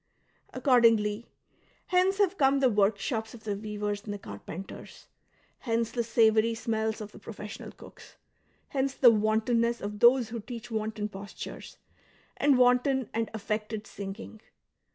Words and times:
Accordingly, 0.51 1.27
hence 1.85 2.17
have 2.17 2.35
come 2.35 2.59
the 2.59 2.71
woi'kshops 2.71 3.35
of 3.35 3.43
the 3.43 3.55
weavers 3.55 4.03
and 4.03 4.11
the 4.11 4.17
carpenters; 4.17 5.05
hence 5.59 5.91
the 5.91 6.03
savoury 6.03 6.55
smells 6.55 7.01
of 7.01 7.11
the 7.11 7.19
professional 7.19 7.71
cooks; 7.71 8.15
hence 8.69 8.95
the 8.95 9.11
wantonness 9.11 9.79
of 9.79 9.99
those 9.99 10.29
who 10.29 10.39
teach 10.39 10.71
wanton 10.71 11.07
postui 11.07 11.55
es, 11.55 11.77
and 12.37 12.57
wanton 12.57 13.11
and 13.13 13.29
affected 13.35 13.85
singing. 13.85 14.41